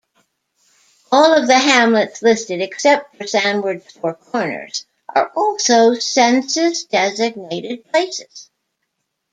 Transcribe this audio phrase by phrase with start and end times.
[1.11, 8.49] All of the hamlets listed, except for Sanfords Four Corners, are also census-designated places.